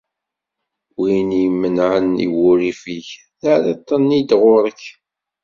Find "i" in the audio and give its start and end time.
1.39-1.41, 2.25-2.27